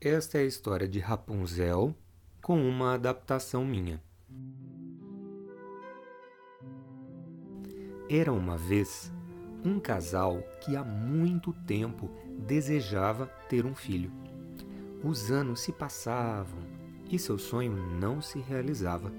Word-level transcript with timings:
Esta 0.00 0.38
é 0.38 0.42
a 0.42 0.44
história 0.44 0.86
de 0.86 1.00
Rapunzel 1.00 1.92
com 2.40 2.62
uma 2.62 2.94
adaptação 2.94 3.64
minha. 3.64 4.00
Era 8.08 8.32
uma 8.32 8.56
vez 8.56 9.12
um 9.64 9.80
casal 9.80 10.40
que 10.60 10.76
há 10.76 10.84
muito 10.84 11.52
tempo 11.66 12.08
desejava 12.46 13.26
ter 13.48 13.66
um 13.66 13.74
filho. 13.74 14.12
Os 15.02 15.32
anos 15.32 15.62
se 15.62 15.72
passavam 15.72 16.60
e 17.10 17.18
seu 17.18 17.36
sonho 17.36 17.72
não 17.98 18.22
se 18.22 18.38
realizava. 18.38 19.12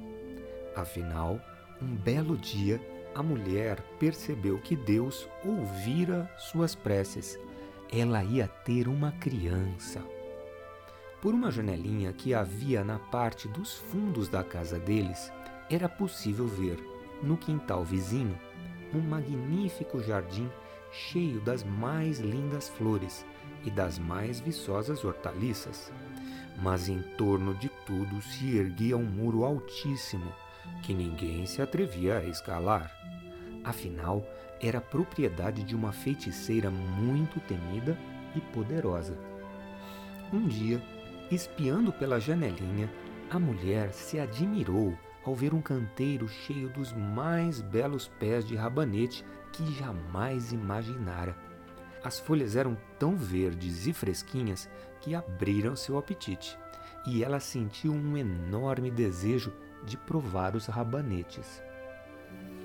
Afinal, 0.78 1.42
um 1.82 1.94
belo 1.94 2.38
dia, 2.38 2.80
a 3.14 3.22
mulher 3.22 3.82
percebeu 4.00 4.58
que 4.60 4.78
Deus 4.78 5.28
ouvira 5.44 6.34
suas 6.38 6.74
preces. 6.74 7.38
Ela 7.92 8.24
ia 8.24 8.48
ter 8.48 8.88
uma 8.88 9.12
criança. 9.12 10.02
Por 11.22 11.34
uma 11.34 11.52
janelinha 11.52 12.14
que 12.14 12.34
havia 12.34 12.82
na 12.82 12.98
parte 12.98 13.48
dos 13.50 13.74
fundos 13.74 14.30
da 14.30 14.42
casa 14.42 14.80
deles, 14.80 15.32
era 15.70 15.90
possível 15.90 16.48
ver, 16.48 16.80
no 17.22 17.36
quintal 17.36 17.84
vizinho, 17.84 18.40
um 18.94 19.02
magnífico 19.02 20.02
jardim 20.02 20.50
cheio 20.92 21.42
das 21.42 21.62
mais 21.62 22.20
lindas 22.20 22.70
flores 22.70 23.26
e 23.66 23.70
das 23.70 24.00
mais 24.00 24.40
viçosas 24.40 25.04
hortaliças. 25.04 25.92
Mas 26.62 26.88
em 26.88 27.02
torno 27.18 27.54
de 27.54 27.70
tudo 27.86 28.22
se 28.22 28.58
erguia 28.58 28.96
um 28.96 29.04
muro 29.04 29.44
altíssimo 29.44 30.32
que 30.84 30.94
ninguém 30.94 31.46
se 31.46 31.62
atrevia 31.62 32.20
a 32.20 32.24
escalar. 32.24 32.92
Afinal, 33.64 34.26
era 34.62 34.80
propriedade 34.80 35.64
de 35.64 35.76
uma 35.76 35.92
feiticeira 35.92 36.72
muito 36.72 37.42
temida 37.42 37.98
e 38.36 38.40
poderosa. 38.40 39.18
Um 40.32 40.48
dia, 40.48 40.82
Espiando 41.32 41.94
pela 41.94 42.20
janelinha, 42.20 42.92
a 43.30 43.38
mulher 43.38 43.94
se 43.94 44.20
admirou 44.20 44.98
ao 45.24 45.36
ver 45.36 45.54
um 45.54 45.62
canteiro 45.62 46.28
cheio 46.28 46.70
dos 46.70 46.92
mais 46.92 47.62
belos 47.62 48.08
pés 48.20 48.44
de 48.44 48.56
rabanete 48.56 49.24
que 49.52 49.64
jamais 49.74 50.52
imaginara. 50.52 51.38
As 52.04 52.20
folhas 52.20 52.56
eram 52.56 52.76
tão 52.98 53.16
verdes 53.16 53.86
e 53.86 53.94
fresquinhas 53.94 54.68
que 55.02 55.14
abriram 55.14 55.76
seu 55.76 56.00
apetite, 56.00 56.58
e 57.06 57.24
ela 57.24 57.40
sentiu 57.40 57.94
um 57.94 58.18
enorme 58.18 58.90
desejo 58.90 59.54
de 59.86 59.98
provar 59.98 60.56
os 60.56 60.66
rabanetes. 60.66 61.62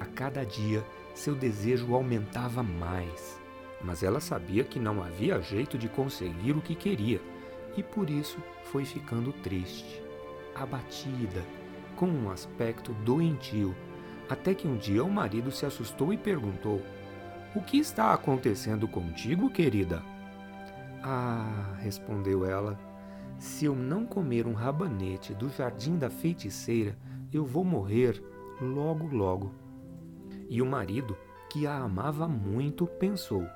A 0.00 0.06
cada 0.06 0.42
dia, 0.42 0.82
seu 1.14 1.34
desejo 1.34 1.94
aumentava 1.94 2.62
mais, 2.62 3.38
mas 3.82 4.02
ela 4.02 4.20
sabia 4.20 4.64
que 4.64 4.80
não 4.80 5.02
havia 5.02 5.42
jeito 5.42 5.76
de 5.76 5.86
conseguir 5.86 6.52
o 6.52 6.62
que 6.62 6.74
queria 6.74 7.20
e 7.76 7.82
por 7.82 8.08
isso 8.08 8.38
foi 8.64 8.84
ficando 8.84 9.32
triste, 9.32 10.02
abatida, 10.54 11.42
com 11.96 12.06
um 12.06 12.30
aspecto 12.30 12.92
doentio, 13.04 13.74
até 14.28 14.54
que 14.54 14.66
um 14.66 14.76
dia 14.76 15.04
o 15.04 15.10
marido 15.10 15.50
se 15.50 15.66
assustou 15.66 16.12
e 16.12 16.16
perguntou: 16.16 16.82
O 17.54 17.60
que 17.60 17.78
está 17.78 18.12
acontecendo 18.12 18.88
contigo, 18.88 19.50
querida? 19.50 20.02
Ah, 21.02 21.74
respondeu 21.80 22.46
ela, 22.46 22.78
se 23.38 23.66
eu 23.66 23.74
não 23.74 24.06
comer 24.06 24.46
um 24.46 24.54
rabanete 24.54 25.34
do 25.34 25.50
jardim 25.50 25.98
da 25.98 26.08
feiticeira, 26.08 26.96
eu 27.32 27.44
vou 27.44 27.64
morrer 27.64 28.22
logo, 28.60 29.06
logo. 29.14 29.52
E 30.48 30.62
o 30.62 30.66
marido, 30.66 31.16
que 31.50 31.66
a 31.66 31.76
amava 31.76 32.26
muito, 32.26 32.86
pensou: 32.86 33.46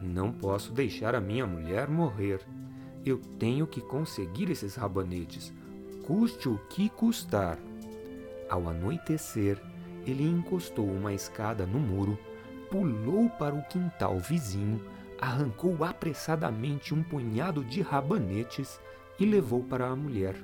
Não 0.00 0.32
posso 0.32 0.72
deixar 0.72 1.14
a 1.14 1.20
minha 1.20 1.46
mulher 1.46 1.88
morrer. 1.88 2.40
Eu 3.04 3.18
tenho 3.38 3.66
que 3.66 3.80
conseguir 3.80 4.50
esses 4.50 4.76
rabanetes, 4.76 5.52
custe 6.06 6.48
o 6.48 6.58
que 6.68 6.88
custar. 6.88 7.58
Ao 8.48 8.68
anoitecer, 8.68 9.60
ele 10.06 10.22
encostou 10.22 10.86
uma 10.86 11.12
escada 11.12 11.66
no 11.66 11.80
muro, 11.80 12.16
pulou 12.70 13.28
para 13.28 13.54
o 13.54 13.62
quintal 13.64 14.18
vizinho, 14.18 14.80
arrancou 15.20 15.84
apressadamente 15.84 16.94
um 16.94 17.02
punhado 17.02 17.64
de 17.64 17.80
rabanetes 17.80 18.80
e 19.18 19.26
levou 19.26 19.64
para 19.64 19.88
a 19.88 19.96
mulher. 19.96 20.36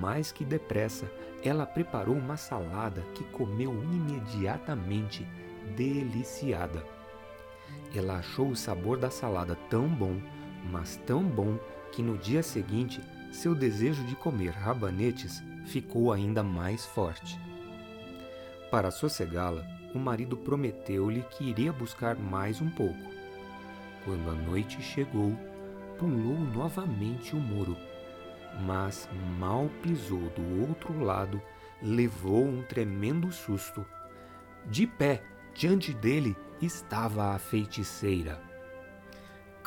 Mais 0.00 0.32
que 0.32 0.44
depressa, 0.44 1.10
ela 1.42 1.64
preparou 1.64 2.16
uma 2.16 2.36
salada 2.36 3.02
que 3.14 3.24
comeu 3.24 3.72
imediatamente, 3.84 5.26
deliciada. 5.76 6.84
Ela 7.94 8.18
achou 8.18 8.48
o 8.48 8.56
sabor 8.56 8.98
da 8.98 9.10
salada 9.10 9.54
tão 9.70 9.88
bom 9.88 10.20
mas 10.64 10.96
tão 11.06 11.22
bom 11.22 11.58
que 11.92 12.02
no 12.02 12.18
dia 12.18 12.42
seguinte 12.42 13.00
seu 13.30 13.54
desejo 13.54 14.02
de 14.04 14.16
comer 14.16 14.50
rabanetes 14.50 15.42
ficou 15.66 16.12
ainda 16.12 16.42
mais 16.42 16.86
forte. 16.86 17.38
Para 18.70 18.90
sossegá-la, 18.90 19.64
o 19.94 19.98
marido 19.98 20.36
prometeu-lhe 20.36 21.22
que 21.30 21.44
iria 21.44 21.72
buscar 21.72 22.16
mais 22.16 22.60
um 22.60 22.70
pouco. 22.70 22.98
Quando 24.04 24.30
a 24.30 24.34
noite 24.34 24.80
chegou, 24.82 25.36
pulou 25.98 26.38
novamente 26.38 27.34
o 27.34 27.38
muro, 27.38 27.76
mas 28.60 29.08
mal 29.38 29.68
pisou 29.82 30.30
do 30.30 30.68
outro 30.68 31.02
lado, 31.02 31.40
levou 31.82 32.44
um 32.44 32.62
tremendo 32.62 33.30
susto. 33.32 33.84
De 34.66 34.86
pé, 34.86 35.22
diante 35.54 35.92
dele, 35.92 36.36
estava 36.60 37.34
a 37.34 37.38
feiticeira. 37.38 38.47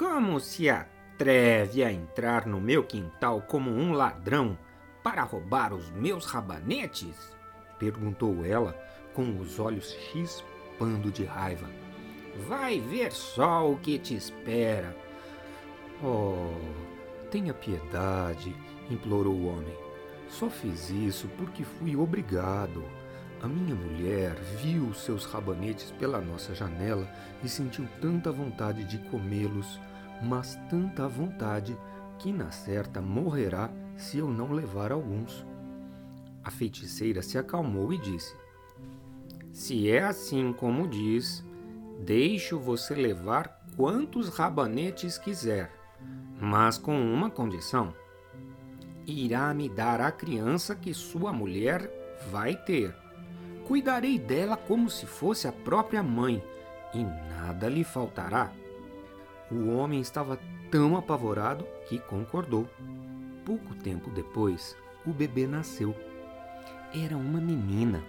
Como 0.01 0.39
se 0.39 0.67
atreve 0.67 1.84
a 1.84 1.91
entrar 1.91 2.47
no 2.47 2.59
meu 2.59 2.84
quintal 2.84 3.39
como 3.39 3.69
um 3.69 3.91
ladrão 3.91 4.57
para 5.03 5.22
roubar 5.22 5.75
os 5.75 5.91
meus 5.91 6.25
rabanetes? 6.25 7.38
perguntou 7.78 8.44
ela, 8.44 8.75
com 9.13 9.38
os 9.38 9.59
olhos 9.59 9.95
chispando 10.11 11.11
de 11.11 11.23
raiva. 11.23 11.69
Vai 12.47 12.79
ver 12.79 13.11
só 13.11 13.72
o 13.72 13.78
que 13.78 14.00
te 14.00 14.16
espera. 14.16 14.97
Oh, 16.03 16.50
tenha 17.29 17.53
piedade, 17.53 18.56
implorou 18.90 19.35
o 19.35 19.50
homem. 19.50 19.78
Só 20.28 20.50
fiz 20.50 20.90
isso 20.90 21.29
porque 21.38 21.63
fui 21.63 21.95
obrigado. 21.95 22.84
A 23.40 23.47
minha 23.47 23.75
mulher 23.75 24.34
viu 24.63 24.95
seus 24.95 25.25
rabanetes 25.25 25.91
pela 25.91 26.19
nossa 26.19 26.56
janela 26.56 27.07
e 27.44 27.47
sentiu 27.47 27.88
tanta 28.01 28.31
vontade 28.31 28.84
de 28.84 28.97
comê-los 29.09 29.79
mas 30.21 30.55
tanta 30.69 31.07
vontade 31.07 31.77
que 32.19 32.31
na 32.31 32.51
certa 32.51 33.01
morrerá 33.01 33.69
se 33.97 34.17
eu 34.19 34.29
não 34.29 34.51
levar 34.51 34.91
alguns. 34.91 35.45
A 36.43 36.51
feiticeira 36.51 37.21
se 37.21 37.37
acalmou 37.37 37.93
e 37.93 37.97
disse: 37.97 38.35
Se 39.51 39.89
é 39.89 40.03
assim 40.03 40.53
como 40.53 40.87
diz, 40.87 41.43
deixo 41.99 42.59
você 42.59 42.95
levar 42.95 43.61
quantos 43.75 44.29
rabanetes 44.29 45.17
quiser, 45.17 45.71
mas 46.39 46.77
com 46.77 46.99
uma 46.99 47.29
condição: 47.29 47.93
irá 49.05 49.53
me 49.53 49.69
dar 49.69 50.01
a 50.01 50.11
criança 50.11 50.75
que 50.75 50.93
sua 50.93 51.31
mulher 51.31 51.89
vai 52.31 52.55
ter. 52.55 52.95
Cuidarei 53.67 54.19
dela 54.19 54.57
como 54.57 54.89
se 54.89 55.05
fosse 55.05 55.47
a 55.47 55.51
própria 55.51 56.03
mãe, 56.03 56.43
e 56.93 57.03
nada 57.03 57.69
lhe 57.69 57.83
faltará. 57.83 58.51
O 59.51 59.67
homem 59.75 60.00
estava 60.00 60.39
tão 60.69 60.95
apavorado 60.95 61.67
que 61.89 62.00
concordou. 62.00 62.69
Pouco 63.45 63.75
tempo 63.75 64.09
depois, 64.09 64.78
o 65.06 65.12
bebê 65.12 65.45
nasceu. 65.45 65.94
Era 66.94 67.17
uma 67.17 67.41
menina. 67.41 68.01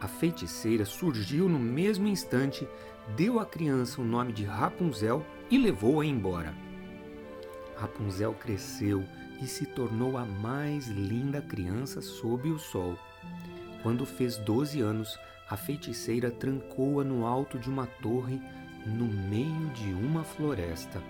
A 0.00 0.08
feiticeira 0.08 0.84
surgiu 0.84 1.48
no 1.48 1.58
mesmo 1.58 2.08
instante, 2.08 2.66
deu 3.16 3.38
à 3.38 3.46
criança 3.46 4.00
o 4.00 4.04
nome 4.04 4.32
de 4.32 4.44
Rapunzel 4.44 5.24
e 5.48 5.56
levou-a 5.56 6.04
embora. 6.04 6.52
Rapunzel 7.76 8.34
cresceu 8.34 9.04
e 9.40 9.46
se 9.46 9.66
tornou 9.66 10.16
a 10.16 10.24
mais 10.24 10.88
linda 10.88 11.40
criança 11.40 12.00
sob 12.00 12.48
o 12.50 12.58
sol. 12.58 12.98
Quando 13.82 14.04
fez 14.04 14.36
12 14.38 14.80
anos, 14.80 15.18
a 15.48 15.56
feiticeira 15.56 16.30
trancou-a 16.30 17.04
no 17.04 17.26
alto 17.26 17.58
de 17.58 17.68
uma 17.68 17.86
torre 17.86 18.40
no 18.84 19.06
meio 19.06 19.68
de 19.70 19.92
uma 19.92 20.24
floresta. 20.24 21.02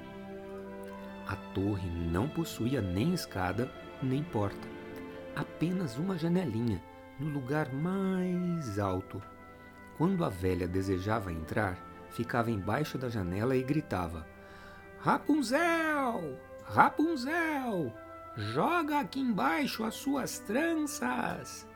A 1.26 1.36
torre 1.54 1.88
não 1.88 2.28
possuía 2.28 2.80
nem 2.80 3.14
escada 3.14 3.70
nem 4.02 4.22
porta, 4.22 4.68
apenas 5.34 5.96
uma 5.96 6.18
janelinha 6.18 6.82
no 7.18 7.30
lugar 7.30 7.72
mais 7.72 8.78
alto. 8.78 9.22
Quando 9.96 10.24
a 10.24 10.28
velha 10.28 10.66
desejava 10.66 11.32
entrar, 11.32 11.78
ficava 12.10 12.50
embaixo 12.50 12.98
da 12.98 13.08
janela 13.08 13.56
e 13.56 13.62
gritava: 13.62 14.26
Rapunzel! 15.00 16.38
Rapunzel! 16.64 17.92
Joga 18.36 19.00
aqui 19.00 19.20
embaixo 19.20 19.84
as 19.84 19.94
suas 19.94 20.38
tranças! 20.40 21.66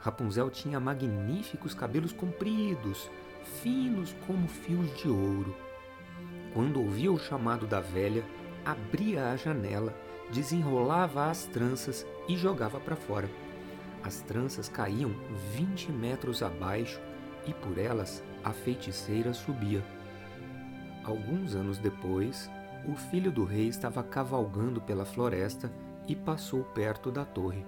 Rapunzel 0.00 0.50
tinha 0.50 0.80
magníficos 0.80 1.74
cabelos 1.74 2.12
compridos, 2.12 3.10
finos 3.62 4.14
como 4.26 4.46
fios 4.48 4.94
de 4.96 5.08
ouro. 5.08 5.54
Quando 6.52 6.80
ouvia 6.80 7.12
o 7.12 7.18
chamado 7.18 7.66
da 7.66 7.80
velha, 7.80 8.24
abria 8.64 9.30
a 9.30 9.36
janela, 9.36 9.94
desenrolava 10.32 11.30
as 11.30 11.44
tranças 11.46 12.06
e 12.28 12.36
jogava 12.36 12.80
para 12.80 12.96
fora. 12.96 13.30
As 14.02 14.20
tranças 14.20 14.68
caíam 14.68 15.10
20 15.54 15.92
metros 15.92 16.42
abaixo 16.42 17.00
e 17.46 17.52
por 17.52 17.78
elas 17.78 18.22
a 18.44 18.52
feiticeira 18.52 19.32
subia. 19.32 19.84
Alguns 21.04 21.54
anos 21.54 21.78
depois, 21.78 22.50
o 22.88 22.94
filho 22.94 23.30
do 23.30 23.44
rei 23.44 23.68
estava 23.68 24.02
cavalgando 24.02 24.80
pela 24.80 25.04
floresta 25.04 25.72
e 26.08 26.14
passou 26.14 26.62
perto 26.64 27.10
da 27.10 27.24
torre. 27.24 27.64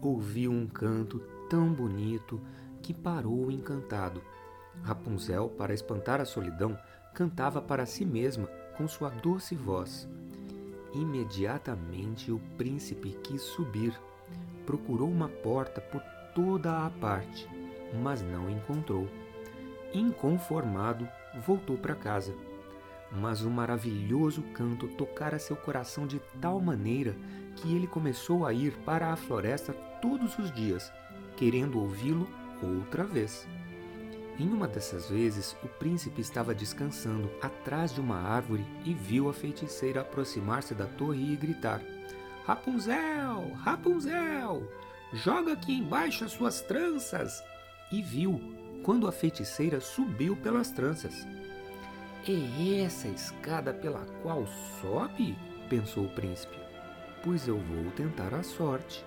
Ouviu 0.00 0.50
um 0.50 0.66
canto 0.66 1.20
tão 1.48 1.72
bonito 1.72 2.40
que 2.82 2.92
parou 2.92 3.50
encantado. 3.50 4.22
Rapunzel, 4.82 5.48
para 5.48 5.72
espantar 5.72 6.20
a 6.20 6.24
solidão, 6.24 6.78
cantava 7.14 7.62
para 7.62 7.86
si 7.86 8.04
mesma 8.04 8.46
com 8.76 8.86
sua 8.88 9.08
doce 9.08 9.54
voz. 9.54 10.08
Imediatamente 10.92 12.30
o 12.30 12.38
príncipe 12.56 13.16
quis 13.22 13.42
subir. 13.42 13.98
Procurou 14.66 15.10
uma 15.10 15.28
porta 15.28 15.80
por 15.80 16.02
toda 16.34 16.86
a 16.86 16.90
parte, 16.90 17.48
mas 18.02 18.22
não 18.22 18.50
encontrou. 18.50 19.08
Inconformado, 19.92 21.08
voltou 21.46 21.76
para 21.76 21.94
casa. 21.94 22.34
Mas 23.12 23.42
o 23.42 23.50
maravilhoso 23.50 24.42
canto 24.54 24.88
tocara 24.88 25.38
seu 25.38 25.56
coração 25.56 26.06
de 26.06 26.20
tal 26.40 26.60
maneira 26.60 27.14
que 27.56 27.74
ele 27.74 27.86
começou 27.86 28.44
a 28.44 28.52
ir 28.52 28.72
para 28.78 29.12
a 29.12 29.16
floresta 29.16 29.72
todos 30.00 30.36
os 30.38 30.50
dias, 30.52 30.92
querendo 31.36 31.80
ouvi-lo 31.80 32.28
outra 32.62 33.04
vez. 33.04 33.46
Em 34.38 34.48
uma 34.48 34.66
dessas 34.66 35.08
vezes, 35.08 35.56
o 35.62 35.68
príncipe 35.68 36.20
estava 36.20 36.54
descansando 36.54 37.30
atrás 37.40 37.94
de 37.94 38.00
uma 38.00 38.16
árvore 38.16 38.66
e 38.84 38.92
viu 38.92 39.28
a 39.28 39.32
feiticeira 39.32 40.00
aproximar-se 40.00 40.74
da 40.74 40.86
torre 40.86 41.32
e 41.32 41.36
gritar: 41.36 41.80
Rapunzel! 42.44 43.52
Rapunzel! 43.54 44.68
Joga 45.12 45.52
aqui 45.52 45.74
embaixo 45.74 46.24
as 46.24 46.32
suas 46.32 46.60
tranças! 46.62 47.42
E 47.92 48.02
viu 48.02 48.40
quando 48.82 49.06
a 49.06 49.12
feiticeira 49.12 49.80
subiu 49.80 50.36
pelas 50.36 50.70
tranças. 50.70 51.26
É 52.26 52.80
essa 52.80 53.06
a 53.06 53.10
escada 53.12 53.72
pela 53.72 54.04
qual 54.22 54.46
sobe? 54.80 55.38
pensou 55.68 56.06
o 56.06 56.14
príncipe. 56.14 56.58
Pois 57.22 57.46
eu 57.46 57.58
vou 57.58 57.90
tentar 57.92 58.34
a 58.34 58.42
sorte. 58.42 59.04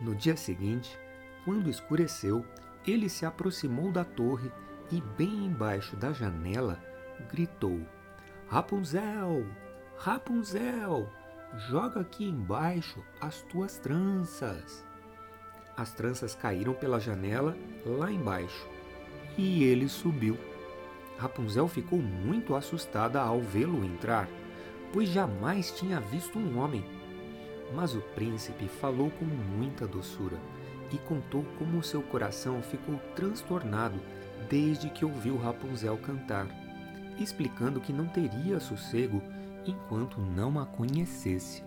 No 0.00 0.14
dia 0.14 0.36
seguinte, 0.36 0.98
quando 1.44 1.70
escureceu, 1.70 2.44
ele 2.86 3.08
se 3.08 3.24
aproximou 3.24 3.90
da 3.90 4.04
torre 4.04 4.50
e, 4.90 5.00
bem 5.16 5.46
embaixo 5.46 5.96
da 5.96 6.12
janela, 6.12 6.78
gritou: 7.30 7.80
Rapunzel! 8.46 9.46
Rapunzel! 9.96 11.08
Joga 11.68 12.00
aqui 12.00 12.24
embaixo 12.24 13.02
as 13.20 13.42
tuas 13.42 13.78
tranças. 13.78 14.84
As 15.76 15.92
tranças 15.92 16.34
caíram 16.34 16.74
pela 16.74 17.00
janela 17.00 17.56
lá 17.86 18.10
embaixo 18.10 18.68
e 19.38 19.64
ele 19.64 19.88
subiu. 19.88 20.38
Rapunzel 21.16 21.68
ficou 21.68 22.00
muito 22.00 22.54
assustada 22.54 23.20
ao 23.20 23.40
vê-lo 23.40 23.84
entrar, 23.84 24.28
pois 24.92 25.08
jamais 25.08 25.70
tinha 25.70 26.00
visto 26.00 26.38
um 26.38 26.58
homem. 26.58 26.84
Mas 27.72 27.94
o 27.94 28.00
príncipe 28.00 28.68
falou 28.68 29.10
com 29.10 29.24
muita 29.24 29.86
doçura 29.86 30.38
e 30.92 30.98
contou 30.98 31.44
como 31.58 31.82
seu 31.82 32.02
coração 32.02 32.62
ficou 32.62 32.96
transtornado 33.14 33.98
desde 34.48 34.90
que 34.90 35.04
ouviu 35.04 35.36
Rapunzel 35.36 35.96
cantar, 35.98 36.46
explicando 37.18 37.80
que 37.80 37.92
não 37.92 38.06
teria 38.06 38.60
sossego 38.60 39.22
enquanto 39.66 40.20
não 40.20 40.58
a 40.58 40.66
conhecesse. 40.66 41.62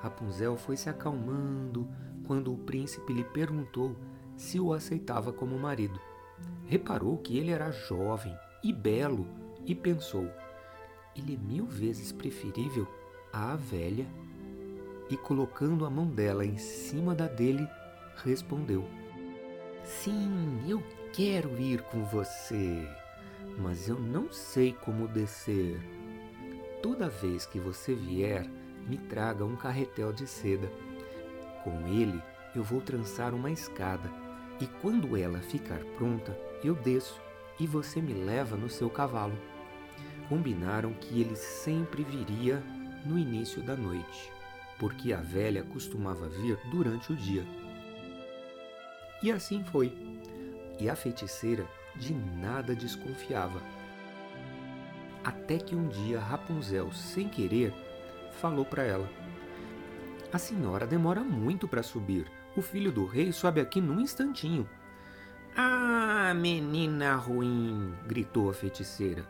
Rapunzel 0.00 0.56
foi 0.56 0.76
se 0.76 0.88
acalmando 0.88 1.88
quando 2.26 2.52
o 2.52 2.58
príncipe 2.58 3.12
lhe 3.12 3.24
perguntou 3.24 3.96
se 4.36 4.58
o 4.60 4.72
aceitava 4.72 5.32
como 5.32 5.58
marido. 5.58 6.00
Reparou 6.66 7.16
que 7.18 7.36
ele 7.36 7.50
era 7.50 7.70
jovem 7.70 8.34
e 8.62 8.72
belo 8.72 9.26
e 9.66 9.74
pensou: 9.74 10.30
ele 11.16 11.34
é 11.34 11.36
mil 11.36 11.66
vezes 11.66 12.12
preferível 12.12 12.86
à 13.32 13.56
velha. 13.56 14.06
E 15.10 15.16
colocando 15.16 15.86
a 15.86 15.90
mão 15.90 16.06
dela 16.06 16.44
em 16.44 16.58
cima 16.58 17.14
da 17.14 17.26
dele, 17.26 17.66
respondeu: 18.24 18.84
Sim, 19.84 20.62
eu 20.68 20.82
quero 21.12 21.60
ir 21.60 21.82
com 21.82 22.04
você, 22.04 22.86
mas 23.58 23.88
eu 23.88 23.98
não 23.98 24.30
sei 24.32 24.72
como 24.72 25.08
descer. 25.08 25.80
Toda 26.82 27.08
vez 27.08 27.46
que 27.46 27.58
você 27.58 27.94
vier, 27.94 28.48
me 28.86 28.98
traga 28.98 29.44
um 29.44 29.56
carretel 29.56 30.12
de 30.12 30.26
seda. 30.26 30.70
Com 31.64 31.86
ele, 31.88 32.22
eu 32.54 32.62
vou 32.62 32.80
trançar 32.80 33.34
uma 33.34 33.50
escada, 33.50 34.10
e 34.60 34.66
quando 34.80 35.16
ela 35.16 35.40
ficar 35.40 35.78
pronta, 35.96 36.36
eu 36.62 36.74
desço 36.74 37.20
e 37.60 37.66
você 37.66 38.00
me 38.00 38.12
leva 38.12 38.56
no 38.56 38.68
seu 38.68 38.88
cavalo. 38.88 39.36
Combinaram 40.28 40.92
que 40.92 41.20
ele 41.20 41.36
sempre 41.36 42.04
viria 42.04 42.62
no 43.04 43.18
início 43.18 43.62
da 43.62 43.76
noite, 43.76 44.32
porque 44.78 45.12
a 45.12 45.20
velha 45.20 45.62
costumava 45.64 46.28
vir 46.28 46.58
durante 46.70 47.12
o 47.12 47.16
dia. 47.16 47.44
E 49.22 49.32
assim 49.32 49.64
foi. 49.64 49.92
E 50.78 50.88
a 50.88 50.94
feiticeira 50.94 51.66
de 51.96 52.14
nada 52.14 52.74
desconfiava. 52.74 53.60
Até 55.24 55.58
que 55.58 55.74
um 55.74 55.88
dia 55.88 56.20
Rapunzel, 56.20 56.92
sem 56.92 57.28
querer, 57.28 57.74
falou 58.32 58.64
para 58.64 58.84
ela: 58.84 59.08
A 60.32 60.38
senhora 60.38 60.86
demora 60.86 61.22
muito 61.22 61.66
para 61.66 61.82
subir. 61.82 62.30
O 62.56 62.62
filho 62.62 62.90
do 62.90 63.04
rei 63.04 63.32
sobe 63.32 63.60
aqui 63.60 63.80
num 63.80 64.00
instantinho. 64.00 64.68
Ah, 65.56 66.32
menina 66.34 67.14
ruim! 67.16 67.94
gritou 68.06 68.50
a 68.50 68.54
feiticeira. 68.54 69.26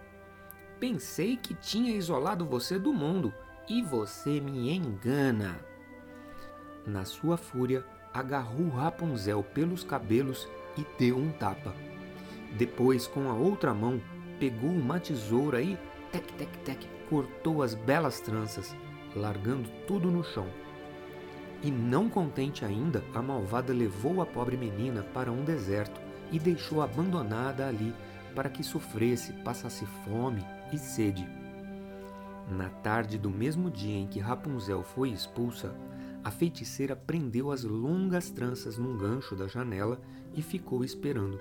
Pensei 0.78 1.36
que 1.36 1.54
tinha 1.54 1.96
isolado 1.96 2.46
você 2.46 2.78
do 2.78 2.92
mundo 2.92 3.32
e 3.68 3.82
você 3.82 4.40
me 4.40 4.70
engana. 4.70 5.58
Na 6.86 7.04
sua 7.04 7.36
fúria, 7.36 7.84
agarrou 8.12 8.68
Rapunzel 8.68 9.42
pelos 9.42 9.84
cabelos 9.84 10.48
e 10.76 10.86
deu 10.98 11.16
um 11.16 11.30
tapa. 11.30 11.74
Depois, 12.56 13.06
com 13.06 13.28
a 13.28 13.34
outra 13.34 13.74
mão, 13.74 14.00
pegou 14.38 14.70
uma 14.70 14.98
tesoura 14.98 15.60
e, 15.60 15.76
tec, 16.12 16.24
tec, 16.32 16.50
tec, 16.64 16.86
cortou 17.08 17.62
as 17.62 17.74
belas 17.74 18.20
tranças, 18.20 18.74
largando 19.14 19.68
tudo 19.86 20.10
no 20.10 20.24
chão. 20.24 20.46
E 21.62 21.70
não 21.70 22.08
contente 22.08 22.64
ainda, 22.64 23.02
a 23.12 23.20
malvada 23.20 23.72
levou 23.72 24.22
a 24.22 24.26
pobre 24.26 24.56
menina 24.56 25.02
para 25.02 25.32
um 25.32 25.44
deserto 25.44 26.00
e 26.30 26.38
deixou 26.38 26.80
abandonada 26.82 27.66
ali 27.66 27.92
para 28.34 28.48
que 28.48 28.62
sofresse, 28.62 29.32
passasse 29.42 29.84
fome 30.04 30.44
e 30.72 30.78
sede. 30.78 31.28
Na 32.48 32.68
tarde 32.68 33.18
do 33.18 33.28
mesmo 33.28 33.70
dia 33.70 33.98
em 33.98 34.06
que 34.06 34.20
Rapunzel 34.20 34.82
foi 34.82 35.10
expulsa, 35.10 35.74
a 36.24 36.30
feiticeira 36.30 36.96
prendeu 36.96 37.50
as 37.50 37.64
longas 37.64 38.30
tranças 38.30 38.76
num 38.76 38.96
gancho 38.96 39.36
da 39.36 39.46
janela 39.46 40.00
e 40.34 40.42
ficou 40.42 40.84
esperando. 40.84 41.40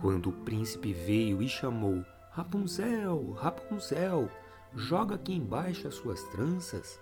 Quando 0.00 0.30
o 0.30 0.32
príncipe 0.32 0.92
veio 0.92 1.42
e 1.42 1.48
chamou: 1.48 2.04
Rapunzel, 2.30 3.32
Rapunzel, 3.32 4.30
joga 4.74 5.16
aqui 5.16 5.34
embaixo 5.34 5.88
as 5.88 5.94
suas 5.94 6.22
tranças. 6.24 7.00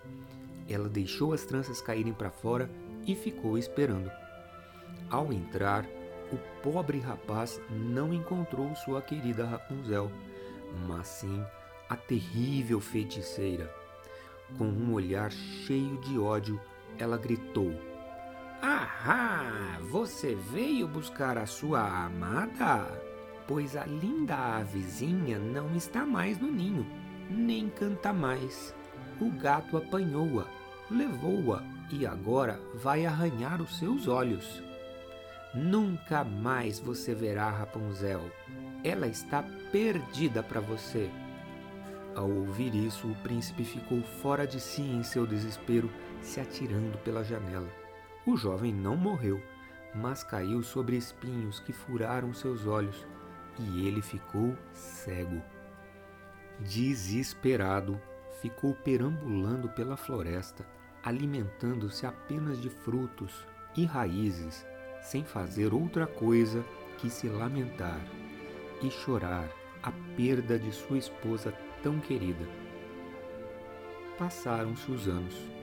Ela 0.68 0.88
deixou 0.88 1.33
as 1.33 1.45
tranças 1.45 1.80
caírem 1.80 2.12
para 2.12 2.30
fora 2.30 2.71
e 3.07 3.14
ficou 3.14 3.57
esperando. 3.57 4.11
Ao 5.11 5.33
entrar, 5.33 5.87
o 6.30 6.37
pobre 6.62 6.99
rapaz 6.99 7.61
não 7.71 8.12
encontrou 8.12 8.75
sua 8.75 9.00
querida 9.00 9.47
Rapunzel, 9.47 10.11
mas 10.87 11.07
sim 11.09 11.42
a 11.88 11.97
terrível 11.97 12.80
feiticeira. 12.80 13.73
Com 14.57 14.66
um 14.66 14.92
olhar 14.92 15.30
cheio 15.30 15.99
de 16.00 16.18
ódio, 16.18 16.61
ela 16.99 17.17
gritou: 17.17 17.73
Ahá! 18.61 19.78
Você 19.90 20.35
veio 20.35 20.87
buscar 20.87 21.38
a 21.38 21.47
sua 21.47 22.07
amada? 22.07 22.87
Pois 23.47 23.76
a 23.76 23.87
linda 23.87 24.37
avezinha 24.37 25.38
não 25.38 25.75
está 25.75 26.05
mais 26.05 26.38
no 26.38 26.50
ninho, 26.50 26.87
nem 27.31 27.71
canta 27.71 28.12
mais. 28.12 28.75
O 29.21 29.31
gato 29.31 29.76
apanhou-a, 29.76 30.47
levou-a 30.90 31.62
e 31.90 32.07
agora 32.07 32.61
vai 32.75 33.07
arranhar 33.07 33.62
os 33.62 33.78
seus 33.78 34.07
olhos. 34.07 34.62
Nunca 35.55 36.23
mais 36.23 36.78
você 36.78 37.14
verá 37.14 37.49
Rapunzel. 37.49 38.31
Ela 38.85 39.07
está 39.07 39.43
perdida 39.73 40.43
para 40.43 40.61
você. 40.61 41.11
Ao 42.14 42.28
ouvir 42.28 42.75
isso, 42.75 43.07
o 43.07 43.14
príncipe 43.17 43.64
ficou 43.64 44.02
fora 44.21 44.47
de 44.47 44.61
si 44.61 44.83
em 44.83 45.02
seu 45.02 45.26
desespero 45.26 45.90
se 46.23 46.41
atirando 46.41 46.99
pela 46.99 47.25
janela. 47.25 47.69
O 48.27 48.37
jovem 48.37 48.73
não 48.73 48.97
morreu, 48.97 49.43
mas 49.95 50.23
caiu 50.23 50.63
sobre 50.63 50.97
espinhos 50.97 51.61
que 51.61 51.73
furaram 51.73 52.33
seus 52.35 52.67
olhos 52.67 53.07
e 53.59 53.87
ele 53.87 54.03
ficou 54.03 54.57
cego. 54.73 55.43
Desesperado, 56.61 58.01
ficou 58.41 58.75
perambulando 58.75 59.69
pela 59.71 59.97
floresta, 59.97 60.67
alimentando-se 61.03 62.07
apenas 62.07 62.61
de 62.61 62.69
frutos 62.69 63.47
e 63.77 63.85
raízes, 63.85 64.67
sem 65.03 65.25
fazer 65.25 65.73
outra 65.73 66.07
coisa 66.07 66.65
que 66.99 67.09
se 67.09 67.29
lamentar 67.29 68.01
e 68.83 68.91
chorar 68.91 69.49
a 69.83 69.93
perda 70.17 70.59
de 70.59 70.73
sua 70.73 70.99
esposa 70.99 71.53
tão 71.83 72.01
querida. 72.01 72.47
Passaram-se 74.19 74.91
os 74.91 75.09
anos. 75.09 75.58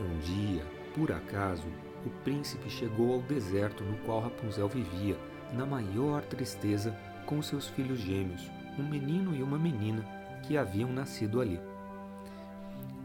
Um 0.00 0.18
dia, 0.20 0.64
por 0.94 1.12
acaso, 1.12 1.66
o 2.06 2.10
príncipe 2.24 2.70
chegou 2.70 3.12
ao 3.12 3.22
deserto 3.22 3.84
no 3.84 3.98
qual 3.98 4.20
Rapunzel 4.20 4.68
vivia, 4.68 5.16
na 5.52 5.66
maior 5.66 6.22
tristeza, 6.24 6.96
com 7.26 7.42
seus 7.42 7.68
filhos 7.68 7.98
gêmeos, 8.00 8.50
um 8.78 8.88
menino 8.88 9.34
e 9.34 9.42
uma 9.42 9.58
menina, 9.58 10.02
que 10.42 10.56
haviam 10.56 10.90
nascido 10.90 11.40
ali. 11.40 11.60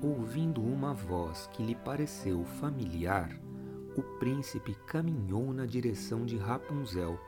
Ouvindo 0.01 0.61
uma 0.63 0.93
voz 0.93 1.49
que 1.51 1.63
lhe 1.63 1.75
pareceu 1.75 2.45
familiar, 2.45 3.29
o 3.97 4.01
príncipe 4.19 4.75
caminhou 4.87 5.53
na 5.53 5.65
direção 5.65 6.25
de 6.25 6.37
Rapunzel. 6.37 7.19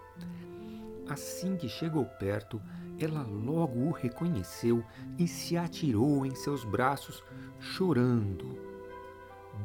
Assim 1.10 1.56
que 1.56 1.68
chegou 1.68 2.06
perto, 2.06 2.62
ela 3.00 3.24
logo 3.24 3.80
o 3.80 3.92
reconheceu 3.92 4.84
e 5.18 5.28
se 5.28 5.58
atirou 5.58 6.26
em 6.26 6.36
seus 6.36 6.64
braços, 6.64 7.24
chorando. 7.60 8.67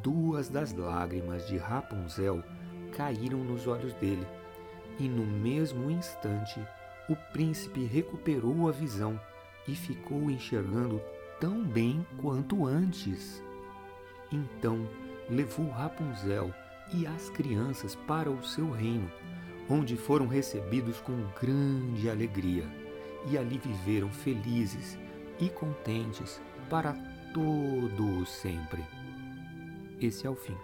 Duas 0.01 0.49
das 0.49 0.73
lágrimas 0.73 1.47
de 1.47 1.57
Rapunzel 1.57 2.43
caíram 2.97 3.39
nos 3.39 3.67
olhos 3.67 3.93
dele, 3.95 4.27
e 4.99 5.09
no 5.09 5.25
mesmo 5.25 5.91
instante 5.91 6.61
o 7.09 7.17
príncipe 7.33 7.85
recuperou 7.85 8.69
a 8.69 8.73
visão 8.73 9.21
e 9.67 9.75
ficou 9.75 10.31
enxergando 10.31 11.01
tão 11.41 11.65
bem 11.65 12.07
quanto 12.21 12.65
antes. 12.65 13.43
Então 14.31 14.89
levou 15.29 15.69
Rapunzel 15.71 16.53
e 16.93 17.07
as 17.07 17.31
crianças 17.31 17.95
para 17.95 18.31
o 18.31 18.45
seu 18.45 18.71
reino, 18.71 19.11
onde 19.69 19.97
foram 19.97 20.27
recebidos 20.27 21.01
com 21.01 21.27
grande 21.41 22.09
alegria, 22.09 22.65
e 23.29 23.39
ali 23.39 23.59
viveram 23.59 24.11
felizes 24.11 24.99
e 25.39 25.49
contentes 25.49 26.41
para 26.69 26.93
todo 27.33 28.21
o 28.21 28.27
sempre. 28.27 28.85
Esse 30.03 30.27
é 30.27 30.31
o 30.31 30.35
fim. 30.35 30.57